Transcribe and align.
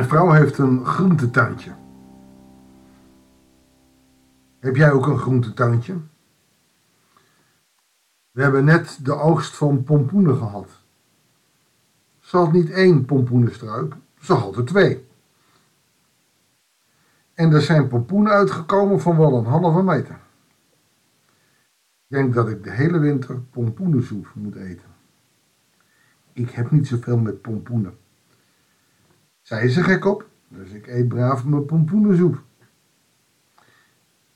Mijn 0.00 0.12
vrouw 0.12 0.30
heeft 0.30 0.58
een 0.58 0.84
groentetuintje. 0.84 1.74
Heb 4.58 4.76
jij 4.76 4.92
ook 4.92 5.06
een 5.06 5.18
groentetuintje? 5.18 5.96
We 8.30 8.42
hebben 8.42 8.64
net 8.64 8.98
de 9.02 9.14
oogst 9.14 9.56
van 9.56 9.82
pompoenen 9.82 10.36
gehad. 10.36 10.68
Ze 12.20 12.36
had 12.36 12.52
niet 12.52 12.70
één 12.70 13.04
pompoenenstruik, 13.04 13.94
ze 14.20 14.32
had 14.32 14.56
er 14.56 14.64
twee. 14.64 15.06
En 17.34 17.52
er 17.52 17.62
zijn 17.62 17.88
pompoenen 17.88 18.32
uitgekomen 18.32 19.00
van 19.00 19.16
wel 19.16 19.38
een 19.38 19.44
halve 19.44 19.82
meter. 19.82 20.18
Ik 22.06 22.16
denk 22.16 22.34
dat 22.34 22.48
ik 22.48 22.64
de 22.64 22.70
hele 22.70 22.98
winter 22.98 23.40
pompoenensoep 23.40 24.32
moet 24.34 24.54
eten. 24.54 24.88
Ik 26.32 26.50
heb 26.50 26.70
niet 26.70 26.86
zoveel 26.86 27.18
met 27.18 27.40
pompoenen. 27.40 27.99
Zij 29.50 29.64
is 29.64 29.76
er 29.76 29.84
gek 29.84 30.04
op, 30.04 30.24
dus 30.48 30.70
ik 30.70 30.86
eet 30.86 31.08
braaf 31.08 31.44
mijn 31.44 31.64
pompoenensoep. 31.64 32.42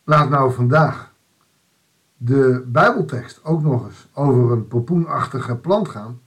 Laat 0.05 0.29
nou 0.29 0.53
vandaag 0.53 1.13
de 2.17 2.65
Bijbeltekst 2.67 3.45
ook 3.45 3.63
nog 3.63 3.85
eens 3.87 4.09
over 4.13 4.53
een 4.53 4.69
pompoenachtige 4.69 5.57
plant 5.57 5.89
gaan. 5.89 6.21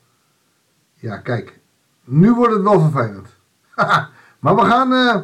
Ja, 0.94 1.18
kijk, 1.18 1.60
nu 2.04 2.34
wordt 2.34 2.54
het 2.54 2.63
wel 2.63 2.80
vervelend. 2.80 3.27
maar 4.41 4.55
we 4.55 4.62
gaan, 4.62 4.91
uh, 4.91 5.16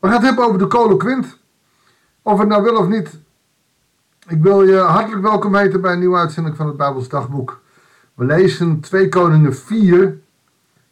we 0.00 0.06
gaan 0.06 0.12
het 0.12 0.22
hebben 0.22 0.44
over 0.44 0.58
de 0.58 0.66
coloquint. 0.66 1.38
Of 2.22 2.38
het 2.38 2.48
nou 2.48 2.62
wil 2.62 2.76
of 2.76 2.88
niet. 2.88 3.18
Ik 4.28 4.42
wil 4.42 4.62
je 4.62 4.76
hartelijk 4.76 5.22
welkom 5.22 5.54
heten 5.54 5.80
bij 5.80 5.92
een 5.92 5.98
nieuwe 5.98 6.18
uitzending 6.18 6.56
van 6.56 6.66
het 6.66 6.76
Bijbels 6.76 7.08
Dagboek. 7.08 7.60
We 8.14 8.24
lezen 8.24 8.80
2 8.80 9.08
Koningen 9.08 9.54
4, 9.56 10.18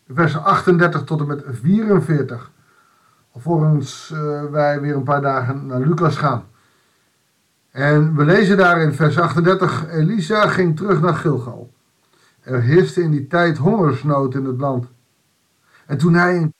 versen 0.09 0.45
38 0.45 1.05
tot 1.05 1.21
en 1.21 1.27
met 1.27 1.45
44. 1.47 2.51
Alvorens 3.33 4.11
uh, 4.15 4.45
wij 4.45 4.81
weer 4.81 4.97
een 4.97 5.03
paar 5.03 5.23
dagen 5.23 5.67
naar 5.67 5.81
Lucas 5.81 6.17
gaan. 6.17 6.45
En 7.71 8.17
we 8.17 8.25
lezen 8.25 8.57
daar 8.57 8.81
in 8.81 8.93
vers 8.93 9.19
38, 9.19 9.89
Elisa 9.89 10.49
ging 10.49 10.77
terug 10.77 11.01
naar 11.01 11.15
Gilgal. 11.15 11.73
Er 12.41 12.63
heerste 12.63 13.03
in 13.03 13.11
die 13.11 13.27
tijd 13.27 13.59
hongersnood 13.59 14.35
in 14.35 14.45
het 14.45 14.61
land. 14.61 14.87
En 15.87 15.99
toen 15.99 16.15
hij 16.15 16.37
in 16.37 16.53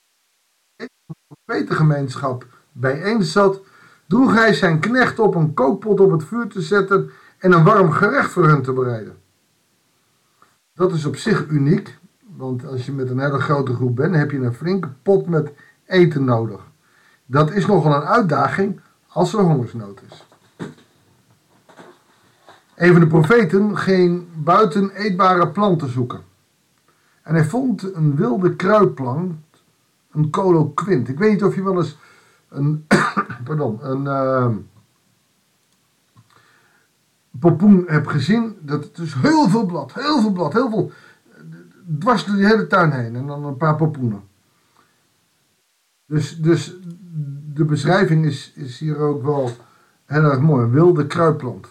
de 1.45 1.65
gemeenschap 1.67 2.45
bijeen 2.71 3.23
zat, 3.23 3.61
droeg 4.07 4.33
hij 4.33 4.53
zijn 4.53 4.79
knecht 4.79 5.19
op 5.19 5.35
een 5.35 5.53
kookpot 5.53 5.99
op 5.99 6.11
het 6.11 6.23
vuur 6.23 6.47
te 6.47 6.61
zetten 6.61 7.11
en 7.37 7.51
een 7.51 7.63
warm 7.63 7.91
gerecht 7.91 8.31
voor 8.31 8.47
hen 8.47 8.61
te 8.61 8.73
bereiden. 8.73 9.17
Dat 10.73 10.93
is 10.93 11.05
op 11.05 11.15
zich 11.15 11.47
uniek, 11.47 11.97
want 12.37 12.65
als 12.65 12.85
je 12.85 12.91
met 12.91 13.09
een 13.09 13.19
hele 13.19 13.39
grote 13.39 13.73
groep 13.73 13.95
bent, 13.95 14.15
heb 14.15 14.31
je 14.31 14.37
een 14.37 14.53
flinke 14.53 14.89
pot 15.01 15.27
met 15.27 15.51
eten 15.85 16.23
nodig. 16.23 16.61
Dat 17.25 17.51
is 17.51 17.65
nogal 17.65 17.95
een 17.95 18.07
uitdaging 18.07 18.79
als 19.07 19.33
er 19.33 19.39
hongersnood 19.39 20.01
is. 20.09 20.25
Een 22.75 22.91
van 22.91 22.99
de 22.99 23.07
profeten 23.07 23.77
ging 23.77 24.25
buiten 24.35 24.89
eetbare 24.89 25.47
planten 25.47 25.91
zoeken. 25.91 26.21
En 27.21 27.33
hij 27.35 27.45
vond 27.45 27.95
een 27.95 28.15
wilde 28.15 28.55
kruidplant, 28.55 29.35
een 30.11 30.29
coloquint. 30.29 31.09
Ik 31.09 31.17
weet 31.17 31.31
niet 31.31 31.43
of 31.43 31.55
je 31.55 31.63
wel 31.63 31.77
eens 31.77 31.97
een, 32.49 32.87
pardon, 33.45 33.79
een 33.81 34.03
uh, 34.03 34.55
popoen 37.39 37.83
hebt 37.87 38.09
gezien. 38.09 38.57
Dat 38.61 38.83
het 38.83 38.97
is 38.97 39.13
heel 39.13 39.49
veel 39.49 39.65
blad, 39.65 39.93
heel 39.93 40.21
veel 40.21 40.31
blad, 40.31 40.53
heel 40.53 40.69
veel, 40.69 40.91
dwars 41.99 42.25
door 42.25 42.35
die 42.35 42.45
hele 42.45 42.67
tuin 42.67 42.91
heen. 42.91 43.15
En 43.15 43.27
dan 43.27 43.45
een 43.45 43.57
paar 43.57 43.75
popoenen. 43.75 44.21
Dus, 46.05 46.37
dus 46.41 46.75
de 47.53 47.65
beschrijving 47.65 48.25
is, 48.25 48.51
is 48.55 48.79
hier 48.79 48.97
ook 48.97 49.23
wel 49.23 49.51
heel 50.05 50.23
erg 50.23 50.39
mooi. 50.39 50.63
Een 50.63 50.71
wilde 50.71 51.07
kruidplant. 51.07 51.67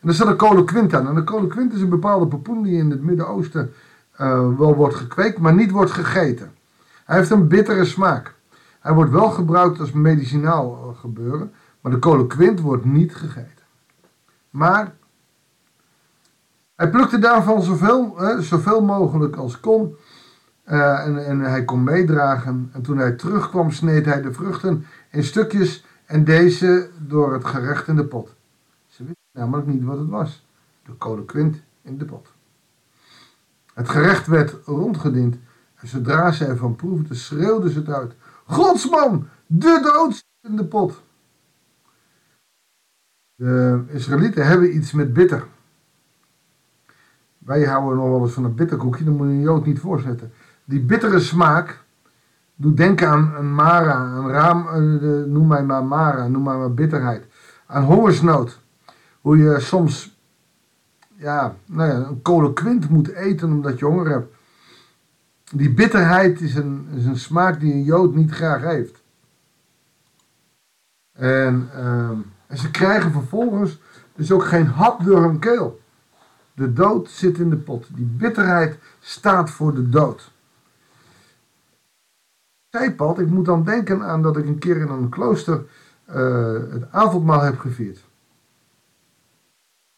En 0.00 0.08
er 0.08 0.14
staat 0.14 0.28
een 0.28 0.36
coloquint 0.36 0.94
aan. 0.94 1.08
En 1.08 1.14
de 1.14 1.24
coloquint 1.24 1.72
is 1.72 1.80
een 1.80 1.88
bepaalde 1.88 2.26
popoen 2.26 2.62
die 2.62 2.78
in 2.78 2.90
het 2.90 3.02
Midden-Oosten 3.02 3.72
uh, 4.20 4.56
wel 4.58 4.74
wordt 4.74 4.94
gekweekt, 4.94 5.38
maar 5.38 5.54
niet 5.54 5.70
wordt 5.70 5.90
gegeten. 5.90 6.52
Hij 7.04 7.16
heeft 7.16 7.30
een 7.30 7.48
bittere 7.48 7.84
smaak. 7.84 8.34
Hij 8.80 8.92
wordt 8.92 9.10
wel 9.10 9.30
gebruikt 9.30 9.80
als 9.80 9.92
medicinaal 9.92 10.90
eh, 10.90 11.00
gebeuren, 11.00 11.52
maar 11.80 11.92
de 11.92 11.98
coloquint 11.98 12.60
wordt 12.60 12.84
niet 12.84 13.14
gegeten. 13.14 13.64
Maar 14.50 14.94
hij 16.76 16.90
plukte 16.90 17.18
daarvan 17.18 17.62
zoveel, 17.62 18.20
eh, 18.22 18.38
zoveel 18.38 18.82
mogelijk 18.82 19.36
als 19.36 19.60
kon. 19.60 19.96
Uh, 20.66 21.06
en, 21.06 21.26
en, 21.26 21.40
hij 21.40 21.64
kon 21.64 21.82
meedragen. 21.82 22.70
En 22.72 22.82
toen 22.82 22.98
hij 22.98 23.12
terugkwam, 23.12 23.70
sneed 23.70 24.04
hij 24.04 24.22
de 24.22 24.32
vruchten 24.32 24.86
in 25.10 25.24
stukjes 25.24 25.84
en 26.04 26.24
deze 26.24 26.90
door 26.98 27.32
het 27.32 27.44
gerecht 27.44 27.88
in 27.88 27.96
de 27.96 28.04
pot. 28.04 28.34
Ze 28.86 29.04
wisten 29.04 29.24
namelijk 29.32 29.66
niet 29.66 29.84
wat 29.84 29.98
het 29.98 30.08
was. 30.08 30.46
De 30.84 30.96
coloquint 30.96 31.62
in 31.82 31.98
de 31.98 32.04
pot. 32.04 32.28
Het 33.74 33.88
gerecht 33.88 34.26
werd 34.26 34.56
rondgediend 34.64 35.36
en 35.74 35.88
zodra 35.88 36.32
ze 36.32 36.44
ervan 36.44 36.76
proefden, 36.76 37.16
schreeuwden 37.16 37.70
ze 37.70 37.78
het 37.78 37.88
uit. 37.88 38.14
Godsman, 38.44 39.28
de 39.46 39.80
dood 39.82 40.24
in 40.40 40.56
de 40.56 40.64
pot. 40.64 41.02
De 43.34 43.82
Israëlieten 43.86 44.46
hebben 44.46 44.76
iets 44.76 44.92
met 44.92 45.12
bitter. 45.12 45.46
Wij 47.44 47.64
houden 47.64 47.96
nog 47.98 48.08
wel 48.08 48.22
eens 48.22 48.32
van 48.32 48.44
een 48.44 48.54
bitterkoekje, 48.54 49.04
dat 49.04 49.14
moet 49.14 49.26
je 49.26 49.32
een 49.32 49.40
Jood 49.40 49.66
niet 49.66 49.78
voorzetten. 49.78 50.32
Die 50.64 50.80
bittere 50.80 51.20
smaak 51.20 51.84
doet 52.54 52.76
denken 52.76 53.08
aan 53.08 53.34
een 53.34 53.54
mara, 53.54 54.16
een 54.16 54.28
raam, 54.28 54.68
eh, 54.68 55.32
noem 55.32 55.46
mij 55.46 55.64
maar 55.64 55.84
mara, 55.84 56.28
noem 56.28 56.42
mij 56.42 56.56
maar 56.56 56.74
bitterheid. 56.74 57.26
Aan 57.66 57.84
hongersnood. 57.84 58.60
Hoe 59.20 59.36
je 59.36 59.60
soms 59.60 60.14
ja, 61.16 61.56
nou 61.66 61.90
ja, 61.90 62.08
een 62.08 62.22
coloquint 62.22 62.88
moet 62.88 63.08
eten 63.08 63.48
omdat 63.48 63.78
je 63.78 63.84
honger 63.84 64.08
hebt. 64.08 64.34
Die 65.50 65.70
bitterheid 65.70 66.40
is 66.40 66.54
een, 66.54 66.88
is 66.94 67.04
een 67.04 67.18
smaak 67.18 67.60
die 67.60 67.72
een 67.72 67.82
Jood 67.82 68.14
niet 68.14 68.30
graag 68.30 68.62
heeft. 68.62 69.02
En, 71.12 71.68
ehm, 71.74 72.16
en 72.46 72.58
ze 72.58 72.70
krijgen 72.70 73.12
vervolgens 73.12 73.80
dus 74.14 74.32
ook 74.32 74.44
geen 74.44 74.66
hap 74.66 75.04
door 75.04 75.22
hun 75.22 75.38
keel. 75.38 75.80
De 76.54 76.72
dood 76.72 77.10
zit 77.10 77.38
in 77.38 77.50
de 77.50 77.56
pot. 77.56 77.86
Die 77.94 78.04
bitterheid 78.04 78.78
staat 79.00 79.50
voor 79.50 79.74
de 79.74 79.88
dood. 79.88 80.32
Zijpad, 82.68 83.18
ik 83.18 83.28
moet 83.28 83.44
dan 83.44 83.64
denken 83.64 84.02
aan 84.02 84.22
dat 84.22 84.36
ik 84.36 84.46
een 84.46 84.58
keer 84.58 84.76
in 84.76 84.88
een 84.88 85.08
klooster 85.08 85.64
uh, 86.08 86.52
het 86.70 86.92
avondmaal 86.92 87.40
heb 87.40 87.58
gevierd. 87.58 88.04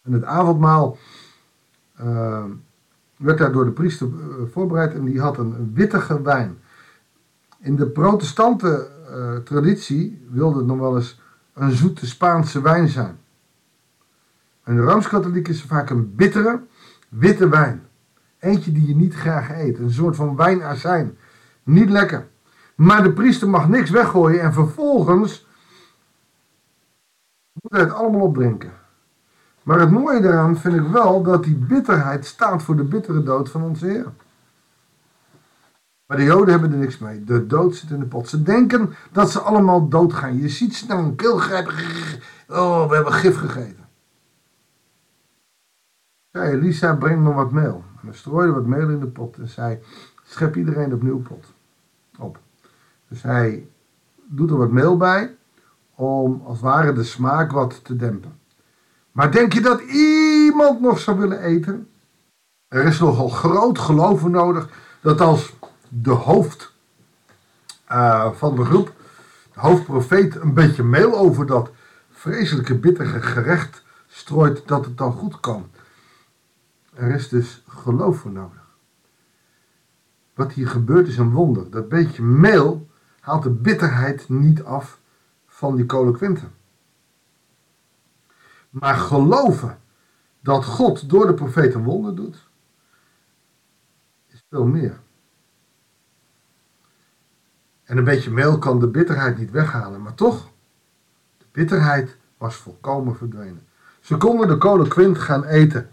En 0.02 0.12
het 0.12 0.24
avondmaal 0.24 0.98
uh, 2.00 2.44
werd 3.16 3.38
daar 3.38 3.52
door 3.52 3.64
de 3.64 3.70
priester 3.70 4.08
uh, 4.08 4.34
voorbereid 4.52 4.94
en 4.94 5.04
die 5.04 5.20
had 5.20 5.38
een 5.38 5.72
wittige 5.74 6.22
wijn. 6.22 6.58
In 7.58 7.76
de 7.76 7.86
protestante 7.86 8.94
traditie 9.44 10.26
wilde 10.30 10.58
het 10.58 10.66
nog 10.66 10.78
wel 10.78 10.96
eens 10.96 11.20
een 11.52 11.72
zoete 11.72 12.06
Spaanse 12.06 12.60
wijn 12.60 12.88
zijn. 12.88 13.18
En 14.66 14.76
de 14.76 14.82
Rooms-Katholiek 14.82 15.48
is 15.48 15.62
vaak 15.62 15.90
een 15.90 16.14
bittere, 16.14 16.60
witte 17.08 17.48
wijn. 17.48 17.86
Eentje 18.38 18.72
die 18.72 18.86
je 18.86 18.94
niet 18.94 19.14
graag 19.14 19.50
eet. 19.50 19.78
Een 19.78 19.90
soort 19.90 20.16
van 20.16 20.36
wijnazijn. 20.36 21.18
Niet 21.62 21.90
lekker. 21.90 22.26
Maar 22.74 23.02
de 23.02 23.12
priester 23.12 23.48
mag 23.48 23.68
niks 23.68 23.90
weggooien 23.90 24.40
en 24.40 24.52
vervolgens 24.52 25.46
moet 27.52 27.72
hij 27.72 27.80
het 27.80 27.92
allemaal 27.92 28.20
opdrinken. 28.20 28.72
Maar 29.62 29.80
het 29.80 29.90
mooie 29.90 30.20
daaraan 30.20 30.56
vind 30.56 30.74
ik 30.74 30.86
wel 30.86 31.22
dat 31.22 31.44
die 31.44 31.56
bitterheid 31.56 32.26
staat 32.26 32.62
voor 32.62 32.76
de 32.76 32.84
bittere 32.84 33.22
dood 33.22 33.50
van 33.50 33.62
onze 33.62 33.86
Heer. 33.86 34.12
Maar 36.06 36.16
de 36.16 36.24
Joden 36.24 36.50
hebben 36.50 36.72
er 36.72 36.78
niks 36.78 36.98
mee. 36.98 37.24
De 37.24 37.46
dood 37.46 37.76
zit 37.76 37.90
in 37.90 37.98
de 37.98 38.06
pot. 38.06 38.28
Ze 38.28 38.42
denken 38.42 38.94
dat 39.12 39.30
ze 39.30 39.40
allemaal 39.40 39.88
doodgaan. 39.88 40.38
Je 40.38 40.48
ziet 40.48 40.76
ze 40.76 40.86
naar 40.86 40.98
een 40.98 41.16
keel 41.16 41.36
grijpen. 41.36 41.74
Oh, 42.48 42.88
we 42.88 42.94
hebben 42.94 43.12
gif 43.12 43.38
gegeten. 43.38 43.85
Zei 46.36 46.52
Elisa, 46.52 46.94
breng 46.94 47.22
me 47.22 47.32
wat 47.32 47.50
meel. 47.50 47.84
En 48.00 48.06
hij 48.06 48.14
strooide 48.14 48.52
wat 48.52 48.66
meel 48.66 48.88
in 48.88 49.00
de 49.00 49.06
pot 49.06 49.36
en 49.36 49.48
zei, 49.48 49.78
schep 50.24 50.56
iedereen 50.56 50.92
opnieuw 50.92 51.22
pot 51.22 51.44
op. 52.18 52.38
Dus 53.08 53.22
hij 53.22 53.68
doet 54.26 54.50
er 54.50 54.56
wat 54.56 54.70
meel 54.70 54.96
bij 54.96 55.36
om 55.94 56.42
als 56.44 56.56
het 56.56 56.64
ware 56.64 56.92
de 56.92 57.04
smaak 57.04 57.52
wat 57.52 57.84
te 57.84 57.96
dempen. 57.96 58.38
Maar 59.12 59.32
denk 59.32 59.52
je 59.52 59.60
dat 59.60 59.80
iemand 59.80 60.80
nog 60.80 60.98
zou 60.98 61.18
willen 61.18 61.40
eten? 61.40 61.88
Er 62.68 62.84
is 62.84 62.98
nogal 62.98 63.28
groot 63.28 63.78
geloof 63.78 64.26
nodig 64.26 64.68
dat 65.00 65.20
als 65.20 65.56
de 65.88 66.10
hoofd 66.10 66.72
uh, 67.92 68.32
van 68.32 68.56
de 68.56 68.64
groep, 68.64 68.92
de 69.54 69.60
hoofdprofeet, 69.60 70.36
een 70.36 70.54
beetje 70.54 70.82
meel 70.82 71.16
over 71.16 71.46
dat 71.46 71.70
vreselijke 72.10 72.74
bittere 72.74 73.22
gerecht 73.22 73.84
strooit, 74.08 74.68
dat 74.68 74.84
het 74.84 74.98
dan 74.98 75.12
goed 75.12 75.40
kan. 75.40 75.66
Er 76.96 77.10
is 77.10 77.28
dus 77.28 77.62
geloof 77.66 78.18
voor 78.18 78.30
nodig. 78.30 78.66
Wat 80.34 80.52
hier 80.52 80.68
gebeurt 80.68 81.08
is 81.08 81.18
een 81.18 81.30
wonder. 81.30 81.70
Dat 81.70 81.88
beetje 81.88 82.22
meel 82.22 82.88
haalt 83.20 83.42
de 83.42 83.50
bitterheid 83.50 84.28
niet 84.28 84.62
af 84.62 85.00
van 85.46 85.76
die 85.76 85.86
kolenkwinten. 85.86 86.52
Maar 88.70 88.94
geloven 88.94 89.78
dat 90.40 90.64
God 90.64 91.08
door 91.08 91.26
de 91.26 91.34
profeet 91.34 91.74
een 91.74 91.84
wonder 91.84 92.14
doet, 92.14 92.48
is 94.26 94.44
veel 94.50 94.66
meer. 94.66 95.00
En 97.84 97.98
een 97.98 98.04
beetje 98.04 98.30
meel 98.30 98.58
kan 98.58 98.80
de 98.80 98.88
bitterheid 98.88 99.38
niet 99.38 99.50
weghalen, 99.50 100.02
maar 100.02 100.14
toch, 100.14 100.50
de 101.38 101.46
bitterheid 101.52 102.16
was 102.38 102.56
volkomen 102.56 103.16
verdwenen. 103.16 103.66
Ze 104.00 104.16
konden 104.16 104.48
de 104.48 104.56
kolenkwint 104.58 105.18
gaan 105.18 105.44
eten. 105.44 105.90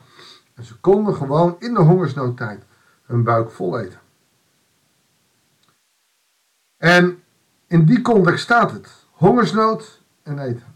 En 0.53 0.63
ze 0.63 0.79
konden 0.79 1.15
gewoon 1.15 1.55
in 1.59 1.73
de 1.73 1.79
hongersnoodtijd 1.79 2.63
hun 3.05 3.23
buik 3.23 3.51
vol 3.51 3.79
eten. 3.79 3.99
En 6.77 7.23
in 7.67 7.85
die 7.85 8.01
context 8.01 8.43
staat 8.43 8.71
het. 8.71 8.89
Hongersnood 9.11 10.01
en 10.23 10.39
eten. 10.39 10.75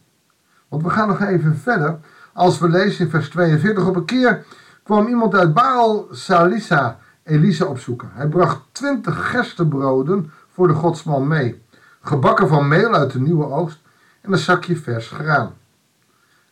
Want 0.68 0.84
we 0.84 0.90
gaan 0.90 1.08
nog 1.08 1.22
even 1.22 1.58
verder. 1.58 2.00
Als 2.34 2.60
we 2.60 2.70
lezen 2.70 3.06
in 3.06 3.12
vers 3.12 3.30
42. 3.30 3.88
Op 3.88 3.96
een 3.96 4.06
keer 4.06 4.46
kwam 4.84 5.08
iemand 5.08 5.36
uit 5.36 5.54
Baal 5.54 6.08
Salisa 6.12 7.00
Elisa 7.24 7.66
opzoeken. 7.66 8.10
Hij 8.14 8.28
bracht 8.28 8.62
twintig 8.72 9.30
gerstebroden 9.30 10.32
voor 10.52 10.68
de 10.68 10.74
godsman 10.74 11.28
mee. 11.28 11.64
Gebakken 12.02 12.48
van 12.48 12.68
meel 12.68 12.94
uit 12.94 13.12
de 13.12 13.20
nieuwe 13.20 13.46
oogst 13.46 13.80
en 14.22 14.32
een 14.32 14.38
zakje 14.38 14.76
vers 14.76 15.08
graan. 15.08 15.54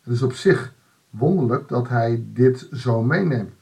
Het 0.03 0.13
is 0.13 0.21
op 0.21 0.33
zich 0.33 0.73
wonderlijk 1.17 1.67
dat 1.67 1.89
hij 1.89 2.23
dit 2.27 2.67
zo 2.71 3.03
meeneemt. 3.03 3.53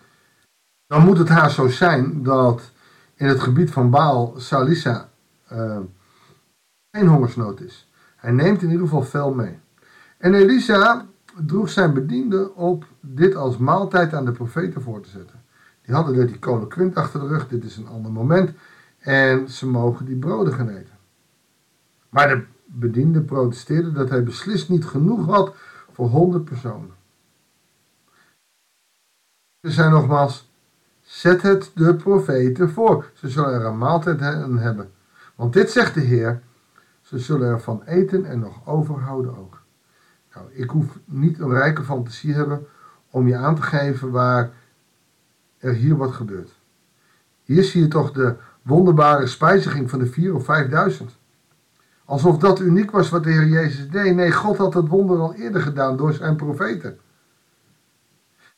Dan 0.88 1.06
moet 1.06 1.18
het 1.18 1.30
haast 1.30 1.56
zo 1.56 1.68
zijn 1.68 2.24
dat 2.24 2.72
in 3.16 3.28
het 3.28 3.40
gebied 3.40 3.72
van 3.72 3.90
Baal 3.90 4.34
Salisa 4.38 5.10
uh, 5.52 5.78
geen 6.92 7.08
hongersnood 7.08 7.60
is. 7.62 7.90
Hij 8.16 8.32
neemt 8.32 8.62
in 8.62 8.70
ieder 8.70 8.88
geval 8.88 9.04
veel 9.04 9.34
mee. 9.34 9.60
En 10.18 10.34
Elisa 10.34 11.06
droeg 11.36 11.70
zijn 11.70 11.94
bediende 11.94 12.54
op 12.54 12.86
dit 13.00 13.36
als 13.36 13.58
maaltijd 13.58 14.14
aan 14.14 14.26
de 14.26 14.32
profeten 14.32 14.82
voor 14.82 15.02
te 15.02 15.10
zetten. 15.10 15.42
Die 15.82 15.96
hadden 15.96 16.18
net 16.18 16.28
die 16.28 16.40
kolen 16.40 16.94
achter 16.94 17.20
de 17.20 17.28
rug, 17.28 17.48
dit 17.48 17.64
is 17.64 17.78
een 17.78 17.88
ander 17.88 18.12
moment. 18.12 18.52
En 19.00 19.50
ze 19.50 19.68
mogen 19.68 20.06
die 20.06 20.16
broden 20.16 20.54
gaan 20.54 20.70
eten. 20.70 20.98
Maar 22.10 22.28
de 22.28 22.44
bediende 22.66 23.22
protesteerde 23.22 23.92
dat 23.92 24.10
hij 24.10 24.24
beslist 24.24 24.70
niet 24.70 24.86
genoeg 24.86 25.26
had 25.26 25.56
voor 25.92 26.08
honderd 26.08 26.46
personen. 26.46 26.92
Ze 29.63 29.71
zei 29.71 29.89
nogmaals, 29.89 30.51
zet 31.01 31.42
het 31.42 31.71
de 31.75 31.95
profeten 31.95 32.69
voor. 32.69 33.10
Ze 33.13 33.30
zullen 33.30 33.54
er 33.54 33.65
een 33.65 33.77
maaltijd 33.77 34.19
hebben. 34.19 34.92
Want 35.36 35.54
dit 35.54 35.71
zegt 35.71 35.94
de 35.94 36.00
Heer, 36.00 36.42
ze 37.01 37.19
zullen 37.19 37.48
ervan 37.48 37.83
eten 37.86 38.25
en 38.25 38.39
nog 38.39 38.68
overhouden 38.68 39.38
ook. 39.38 39.62
Nou, 40.33 40.45
ik 40.51 40.69
hoef 40.69 41.00
niet 41.06 41.39
een 41.39 41.54
rijke 41.54 41.83
fantasie 41.83 42.33
hebben 42.33 42.68
om 43.10 43.27
je 43.27 43.36
aan 43.36 43.56
te 43.56 43.62
geven 43.62 44.12
waar 44.12 44.51
er 45.57 45.74
hier 45.74 45.98
wat 45.98 46.12
gebeurt. 46.12 46.51
Hier 47.44 47.63
zie 47.63 47.81
je 47.81 47.88
toch 47.88 48.12
de 48.12 48.36
wonderbare 48.62 49.27
spijziging 49.27 49.89
van 49.89 50.00
de 50.00 50.06
vier 50.06 50.36
of 50.36 50.45
vijfduizend. 50.45 51.18
Alsof 52.06 52.38
dat 52.38 52.59
uniek 52.59 52.92
was 52.92 53.09
wat 53.09 53.24
de 53.24 53.31
Heer 53.31 53.48
Jezus 53.48 53.89
deed. 53.89 54.16
Nee, 54.16 54.31
God 54.31 54.57
had 54.57 54.74
het 54.74 54.88
wonder 54.88 55.19
al 55.19 55.33
eerder 55.33 55.62
gedaan 55.62 55.98
door 55.98 56.13
zijn 56.13 56.36
profeten. 56.36 57.00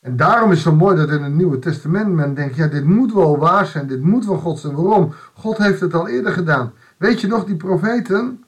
En 0.06 0.16
daarom 0.16 0.50
is 0.50 0.64
het 0.64 0.66
zo 0.66 0.74
mooi 0.74 0.96
dat 0.96 1.10
in 1.10 1.22
het 1.22 1.32
Nieuwe 1.32 1.58
Testament 1.58 2.12
men 2.12 2.34
denkt, 2.34 2.56
ja, 2.56 2.66
dit 2.66 2.84
moet 2.84 3.12
wel 3.12 3.38
waar 3.38 3.66
zijn, 3.66 3.86
dit 3.86 4.02
moet 4.02 4.26
wel 4.26 4.36
God 4.36 4.58
zijn. 4.58 4.74
Waarom? 4.74 5.14
God 5.34 5.56
heeft 5.58 5.80
het 5.80 5.94
al 5.94 6.08
eerder 6.08 6.32
gedaan. 6.32 6.72
Weet 6.96 7.20
je 7.20 7.26
nog, 7.26 7.44
die 7.44 7.56
profeten, 7.56 8.44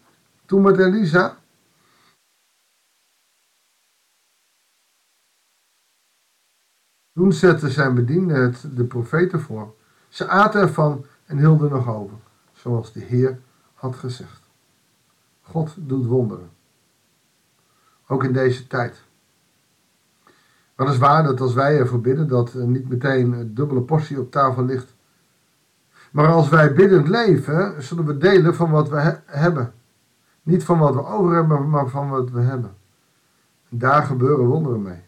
toen 0.47 0.63
met 0.63 0.79
Elisa, 0.79 1.37
Toen 7.13 7.33
zette 7.33 7.71
zijn 7.71 7.95
bediende 7.95 8.35
het 8.35 8.67
de 8.75 8.85
profeten 8.85 9.41
voor. 9.41 9.75
Ze 10.09 10.29
aten 10.29 10.61
ervan 10.61 11.05
en 11.25 11.39
hielden 11.39 11.71
nog 11.71 11.89
over, 11.89 12.17
zoals 12.53 12.93
de 12.93 13.01
Heer 13.01 13.41
had 13.75 13.97
gezegd. 13.97 14.43
God 15.41 15.75
doet 15.77 16.07
wonderen. 16.07 16.51
Ook 18.07 18.25
in 18.25 18.33
deze 18.33 18.67
tijd. 18.67 19.08
Wat 20.79 20.89
is 20.89 20.99
waar 20.99 21.23
dat 21.23 21.41
als 21.41 21.55
wij 21.55 21.79
ervoor 21.79 22.01
bidden, 22.01 22.29
dat 22.29 22.55
niet 22.55 22.89
meteen 22.89 23.33
een 23.33 23.55
dubbele 23.55 23.81
portie 23.81 24.21
op 24.21 24.31
tafel 24.31 24.65
ligt. 24.65 24.95
Maar 26.11 26.27
als 26.27 26.49
wij 26.49 26.73
biddend 26.73 27.09
leven, 27.09 27.83
zullen 27.83 28.05
we 28.05 28.19
delen 28.19 28.55
van 28.55 28.71
wat 28.71 28.89
we 28.89 29.19
hebben. 29.27 29.73
Niet 30.43 30.65
van 30.65 30.79
wat 30.79 30.95
we 30.95 31.07
over 31.07 31.35
hebben, 31.35 31.69
maar 31.69 31.89
van 31.89 32.09
wat 32.09 32.31
we 32.31 32.41
hebben. 32.41 32.75
En 33.71 33.79
daar 33.79 34.03
gebeuren 34.03 34.47
wonderen 34.47 34.83
mee. 34.83 35.03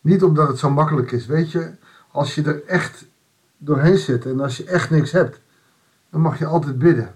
Niet 0.00 0.22
omdat 0.22 0.48
het 0.48 0.58
zo 0.58 0.70
makkelijk 0.70 1.12
is. 1.12 1.26
Weet 1.26 1.50
je, 1.50 1.70
als 2.10 2.34
je 2.34 2.42
er 2.42 2.64
echt 2.64 3.06
doorheen 3.58 3.98
zit 3.98 4.26
en 4.26 4.40
als 4.40 4.56
je 4.56 4.64
echt 4.64 4.90
niks 4.90 5.12
hebt, 5.12 5.40
dan 6.10 6.20
mag 6.20 6.38
je 6.38 6.46
altijd 6.46 6.78
bidden. 6.78 7.14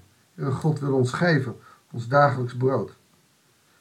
God 0.50 0.80
wil 0.80 0.94
ons 0.94 1.12
geven, 1.12 1.56
ons 1.92 2.08
dagelijks 2.08 2.56
brood. 2.56 2.96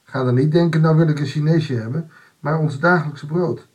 Ga 0.02 0.24
dan 0.24 0.34
niet 0.34 0.52
denken, 0.52 0.80
nou 0.80 0.96
wil 0.96 1.08
ik 1.08 1.18
een 1.18 1.26
Chineesje 1.26 1.74
hebben, 1.74 2.10
maar 2.40 2.58
ons 2.58 2.78
dagelijks 2.78 3.24
brood. 3.24 3.68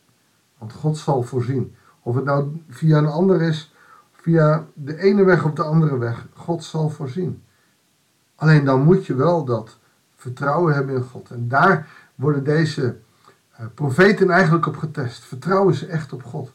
Want 0.57 0.73
God 0.73 0.97
zal 0.97 1.23
voorzien. 1.23 1.75
Of 2.01 2.15
het 2.15 2.25
nou 2.25 2.61
via 2.69 2.97
een 2.97 3.05
ander 3.05 3.41
is, 3.41 3.73
via 4.11 4.65
de 4.73 4.97
ene 4.97 5.23
weg 5.23 5.43
of 5.43 5.53
de 5.53 5.63
andere 5.63 5.97
weg. 5.97 6.27
God 6.33 6.63
zal 6.63 6.89
voorzien. 6.89 7.43
Alleen 8.35 8.65
dan 8.65 8.81
moet 8.81 9.05
je 9.05 9.15
wel 9.15 9.45
dat 9.45 9.77
vertrouwen 10.15 10.73
hebben 10.73 10.95
in 10.95 11.03
God. 11.03 11.29
En 11.29 11.47
daar 11.47 11.87
worden 12.15 12.43
deze 12.43 12.97
uh, 13.59 13.65
profeten 13.73 14.29
eigenlijk 14.29 14.65
op 14.65 14.77
getest. 14.77 15.23
Vertrouwen 15.23 15.73
ze 15.73 15.85
echt 15.85 16.13
op 16.13 16.23
God? 16.23 16.51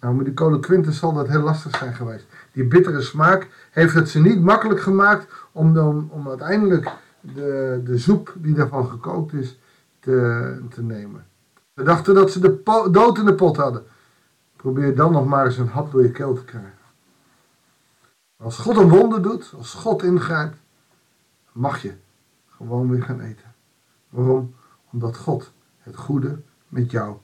Nou, 0.00 0.14
met 0.14 0.24
die 0.24 0.34
kolen 0.34 0.92
zal 0.92 1.12
dat 1.12 1.28
heel 1.28 1.40
lastig 1.40 1.76
zijn 1.76 1.94
geweest. 1.94 2.26
Die 2.52 2.64
bittere 2.64 3.00
smaak 3.00 3.48
heeft 3.70 3.94
het 3.94 4.08
ze 4.08 4.20
niet 4.20 4.40
makkelijk 4.40 4.80
gemaakt 4.80 5.26
om, 5.52 5.74
dan, 5.74 6.08
om 6.10 6.28
uiteindelijk 6.28 6.90
de, 7.20 7.80
de 7.84 7.98
soep 7.98 8.34
die 8.36 8.54
daarvan 8.54 8.86
gekookt 8.86 9.32
is 9.32 9.58
te, 10.00 10.58
te 10.70 10.82
nemen. 10.82 11.24
Ze 11.74 11.82
dachten 11.82 12.14
dat 12.14 12.30
ze 12.30 12.40
de 12.40 12.88
dood 12.90 13.18
in 13.18 13.24
de 13.24 13.34
pot 13.34 13.56
hadden. 13.56 13.86
Probeer 14.56 14.96
dan 14.96 15.12
nog 15.12 15.26
maar 15.26 15.46
eens 15.46 15.58
een 15.58 15.68
hap 15.68 15.92
door 15.92 16.02
je 16.02 16.10
keel 16.10 16.34
te 16.34 16.44
krijgen. 16.44 16.78
Als 18.36 18.58
God 18.58 18.76
een 18.76 18.88
wonder 18.88 19.22
doet, 19.22 19.52
als 19.56 19.74
God 19.74 20.02
ingrijpt, 20.02 20.58
mag 21.52 21.82
je 21.82 21.94
gewoon 22.48 22.90
weer 22.90 23.02
gaan 23.02 23.20
eten. 23.20 23.54
Waarom? 24.08 24.54
Omdat 24.90 25.16
God 25.16 25.52
het 25.78 25.96
goede 25.96 26.42
met 26.68 26.90
jou 26.90 27.16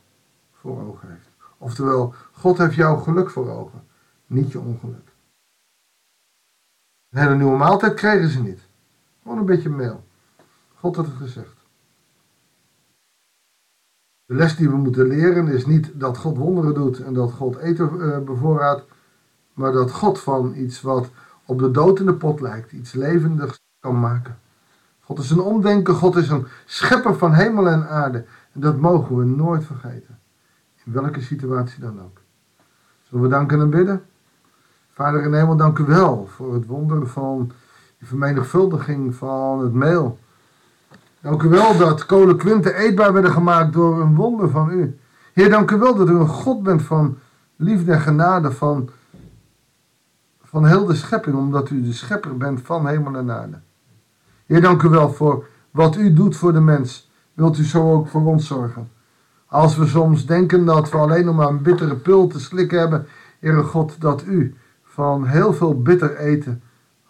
voor 0.53 0.83
ogen 0.83 1.11
heeft. 1.11 1.29
Oftewel, 1.59 2.15
God 2.33 2.59
heeft 2.59 2.75
jouw 2.75 2.97
geluk 2.97 3.31
voor 3.31 3.51
ogen, 3.51 3.87
niet 4.27 4.53
je 4.53 4.61
ongeluk. 4.61 5.13
Een 7.11 7.21
hele 7.21 7.35
nieuwe 7.35 7.57
maaltijd 7.57 7.95
kregen 7.95 8.29
ze 8.29 8.41
niet. 8.41 8.61
Gewoon 9.23 9.39
een 9.39 9.45
beetje 9.45 9.71
meel. 9.71 10.05
God 10.75 10.97
had 10.97 11.07
het 11.07 11.17
gezegd. 11.17 11.58
De 14.29 14.35
les 14.35 14.57
die 14.57 14.69
we 14.69 14.77
moeten 14.77 15.07
leren 15.07 15.49
is 15.49 15.67
niet 15.67 15.91
dat 15.95 16.19
God 16.19 16.37
wonderen 16.37 16.75
doet 16.75 17.01
en 17.01 17.15
dat 17.15 17.33
God 17.33 17.57
eten 17.57 17.91
uh, 17.97 18.19
bevoorraadt, 18.19 18.85
maar 19.55 19.73
dat 19.73 19.91
God 19.91 20.21
van 20.21 20.55
iets 20.55 20.83
wat 20.83 21.11
op 21.45 21.59
de 21.59 21.71
dood 21.71 22.01
in 22.01 22.07
de 22.07 22.15
pot 22.15 22.41
lijkt, 22.41 22.73
iets 22.73 22.93
levendigs 22.93 23.61
kan 23.81 24.01
maken. 24.01 24.39
God 25.01 25.19
is 25.19 25.31
een 25.31 25.41
omdenken, 25.41 25.95
God 25.95 26.17
is 26.17 26.29
een 26.29 26.47
schepper 26.65 27.15
van 27.15 27.33
hemel 27.33 27.69
en 27.69 27.89
aarde. 27.89 28.25
En 28.53 28.61
dat 28.61 28.77
mogen 28.77 29.17
we 29.17 29.25
nooit 29.25 29.65
vergeten. 29.65 30.19
In 30.85 30.93
welke 30.93 31.21
situatie 31.21 31.81
dan 31.81 32.03
ook. 32.03 32.21
Zullen 33.03 33.25
we 33.25 33.31
danken 33.31 33.61
en 33.61 33.71
bidden? 33.71 34.03
Vader 34.93 35.23
in 35.23 35.35
hemel, 35.35 35.57
dank 35.57 35.79
u 35.79 35.85
wel 35.85 36.27
voor 36.27 36.55
het 36.55 36.67
wonder 36.67 37.07
van 37.07 37.53
de 37.99 38.07
vermenigvuldiging 38.07 39.15
van 39.15 39.61
het 39.61 39.73
meel. 39.73 40.19
Dank 41.21 41.43
u 41.43 41.49
wel 41.49 41.79
dat 41.79 42.07
kolenkwinten 42.07 42.75
eetbaar 42.75 43.13
werden 43.13 43.33
gemaakt 43.33 43.73
door 43.73 44.01
een 44.01 44.15
wonder 44.15 44.51
van 44.51 44.71
u. 44.71 44.99
Heer, 45.33 45.51
dank 45.51 45.71
u 45.71 45.77
wel 45.77 45.95
dat 45.95 46.09
u 46.09 46.13
een 46.13 46.29
God 46.29 46.63
bent 46.63 46.83
van 46.83 47.19
liefde 47.57 47.93
en 47.93 48.01
genade, 48.01 48.53
van, 48.53 48.89
van 50.43 50.67
heel 50.67 50.87
de 50.87 50.95
schepping, 50.95 51.37
omdat 51.37 51.71
u 51.71 51.83
de 51.83 51.93
schepper 51.93 52.37
bent 52.37 52.61
van 52.63 52.87
hemel 52.87 53.15
en 53.15 53.31
aarde. 53.31 53.61
Heer, 54.47 54.61
dank 54.61 54.83
u 54.83 54.89
wel 54.89 55.13
voor 55.13 55.47
wat 55.71 55.97
u 55.97 56.13
doet 56.13 56.37
voor 56.37 56.53
de 56.53 56.61
mens. 56.61 57.11
Wilt 57.35 57.59
u 57.59 57.65
zo 57.65 57.93
ook 57.93 58.09
voor 58.09 58.25
ons 58.25 58.47
zorgen? 58.47 58.91
Als 59.47 59.77
we 59.77 59.87
soms 59.87 60.27
denken 60.27 60.65
dat 60.65 60.91
we 60.91 60.97
alleen 60.97 61.25
nog 61.25 61.37
maar 61.37 61.49
een 61.49 61.63
bittere 61.63 61.97
pil 61.97 62.27
te 62.27 62.41
slikken 62.41 62.79
hebben, 62.79 63.07
Heere 63.39 63.63
God, 63.63 64.01
dat 64.01 64.25
u 64.27 64.55
van 64.83 65.27
heel 65.27 65.53
veel 65.53 65.83
bitter 65.83 66.17
eten 66.17 66.63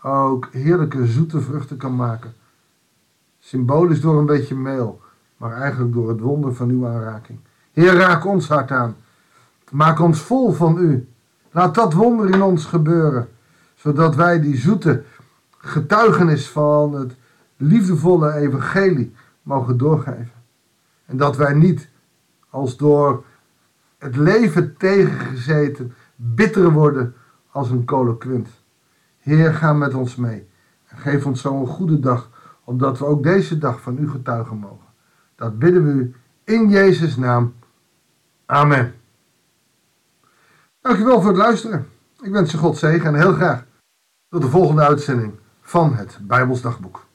ook 0.03 0.49
heerlijke 0.53 1.07
zoete 1.07 1.41
vruchten 1.41 1.77
kan 1.77 1.97
maken. 1.97 2.33
Symbolisch 3.49 4.00
door 4.00 4.19
een 4.19 4.26
beetje 4.26 4.55
meel, 4.55 5.00
maar 5.37 5.52
eigenlijk 5.52 5.93
door 5.93 6.09
het 6.09 6.21
wonder 6.21 6.55
van 6.55 6.69
uw 6.69 6.87
aanraking. 6.87 7.38
Heer, 7.73 7.95
raak 7.95 8.26
ons 8.26 8.49
hart 8.49 8.71
aan. 8.71 8.97
Maak 9.71 10.00
ons 10.00 10.21
vol 10.21 10.52
van 10.52 10.78
u. 10.78 11.09
Laat 11.50 11.75
dat 11.75 11.93
wonder 11.93 12.31
in 12.31 12.43
ons 12.43 12.64
gebeuren, 12.64 13.28
zodat 13.75 14.14
wij 14.14 14.40
die 14.40 14.57
zoete 14.57 15.05
getuigenis 15.59 16.49
van 16.49 16.95
het 16.95 17.17
liefdevolle 17.57 18.33
evangelie 18.33 19.14
mogen 19.43 19.76
doorgeven. 19.76 20.33
En 21.07 21.17
dat 21.17 21.37
wij 21.37 21.52
niet 21.52 21.88
als 22.50 22.76
door 22.76 23.25
het 23.99 24.17
leven 24.17 24.76
tegengezeten 24.76 25.95
bitter 26.17 26.73
worden 26.73 27.14
als 27.50 27.71
een 27.71 27.85
kolenquint. 27.85 28.49
Heer, 29.19 29.55
ga 29.55 29.73
met 29.73 29.95
ons 29.95 30.17
mee 30.17 30.49
en 30.87 30.99
geef 30.99 31.26
ons 31.26 31.40
zo 31.40 31.61
een 31.61 31.67
goede 31.67 32.00
dag, 32.00 32.31
omdat 32.69 32.99
we 32.99 33.05
ook 33.05 33.23
deze 33.23 33.59
dag 33.59 33.81
van 33.81 33.99
u 33.99 34.11
getuigen 34.11 34.57
mogen. 34.57 34.87
Dat 35.35 35.59
bidden 35.59 35.85
we 35.85 35.91
u 35.93 36.15
in 36.45 36.69
Jezus' 36.69 37.17
naam. 37.17 37.55
Amen. 38.47 38.95
Dankjewel 40.81 41.21
voor 41.21 41.31
het 41.31 41.39
luisteren. 41.39 41.89
Ik 42.23 42.31
wens 42.31 42.51
je 42.51 42.59
God 42.59 42.77
zegen 42.77 43.07
en 43.07 43.21
heel 43.21 43.33
graag 43.33 43.65
tot 44.29 44.43
de 44.43 44.49
volgende 44.49 44.83
uitzending 44.83 45.33
van 45.61 45.95
het 45.95 46.19
Bijbelsdagboek. 46.23 47.07